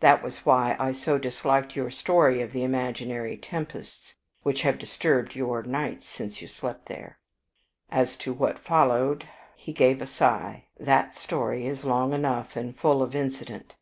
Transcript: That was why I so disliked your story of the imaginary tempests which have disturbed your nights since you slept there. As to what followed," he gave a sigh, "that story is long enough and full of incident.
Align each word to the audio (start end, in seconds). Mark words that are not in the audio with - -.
That 0.00 0.22
was 0.22 0.44
why 0.44 0.76
I 0.78 0.92
so 0.92 1.16
disliked 1.16 1.74
your 1.74 1.90
story 1.90 2.42
of 2.42 2.52
the 2.52 2.62
imaginary 2.64 3.38
tempests 3.38 4.12
which 4.42 4.60
have 4.60 4.78
disturbed 4.78 5.34
your 5.34 5.62
nights 5.62 6.04
since 6.04 6.42
you 6.42 6.48
slept 6.48 6.84
there. 6.84 7.18
As 7.90 8.14
to 8.16 8.34
what 8.34 8.58
followed," 8.58 9.26
he 9.56 9.72
gave 9.72 10.02
a 10.02 10.06
sigh, 10.06 10.66
"that 10.78 11.14
story 11.16 11.64
is 11.66 11.86
long 11.86 12.12
enough 12.12 12.56
and 12.56 12.76
full 12.78 13.02
of 13.02 13.14
incident. 13.14 13.74